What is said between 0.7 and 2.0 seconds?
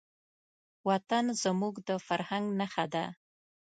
وطن زموږ د